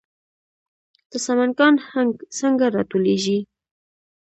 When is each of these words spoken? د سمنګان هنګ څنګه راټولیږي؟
د 1.11 1.13
سمنګان 1.25 1.75
هنګ 1.89 2.13
څنګه 2.39 2.65
راټولیږي؟ 2.75 3.39